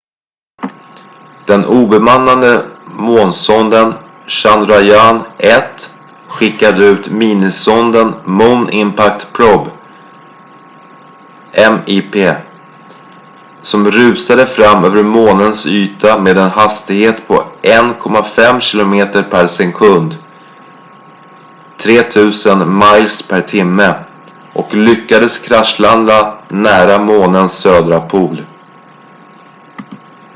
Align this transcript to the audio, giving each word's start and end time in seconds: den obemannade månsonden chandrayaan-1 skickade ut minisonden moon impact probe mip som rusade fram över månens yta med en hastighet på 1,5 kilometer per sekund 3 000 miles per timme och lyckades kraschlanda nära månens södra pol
den 1.47 1.65
obemannade 1.65 2.65
månsonden 2.87 3.93
chandrayaan-1 4.27 5.63
skickade 6.27 6.85
ut 6.85 7.09
minisonden 7.09 8.13
moon 8.25 8.69
impact 8.69 9.27
probe 9.33 9.69
mip 11.85 12.15
som 13.61 13.91
rusade 13.91 14.45
fram 14.47 14.83
över 14.83 15.03
månens 15.03 15.65
yta 15.67 16.17
med 16.21 16.37
en 16.37 16.49
hastighet 16.49 17.27
på 17.27 17.43
1,5 17.61 18.59
kilometer 18.59 19.23
per 19.23 19.47
sekund 19.47 20.15
3 21.79 22.03
000 22.55 22.67
miles 22.67 23.21
per 23.27 23.41
timme 23.41 24.03
och 24.53 24.75
lyckades 24.75 25.39
kraschlanda 25.39 26.37
nära 26.47 26.99
månens 27.03 27.53
södra 27.53 27.99
pol 27.99 28.39